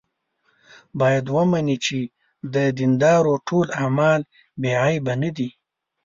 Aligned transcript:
باید 0.99 1.25
ومني 1.35 1.77
چې 1.85 1.99
د 2.53 2.55
دیندارو 2.79 3.33
ټول 3.47 3.67
اعمال 3.81 4.21
بې 4.61 4.71
عیبه 4.83 5.13
نه 5.23 5.29
دي. 5.37 5.49